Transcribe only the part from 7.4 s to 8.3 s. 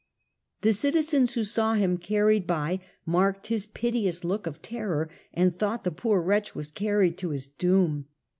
doom.